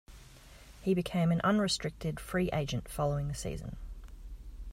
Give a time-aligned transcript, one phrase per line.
[0.81, 3.75] He became an unrestricted free agent following the season.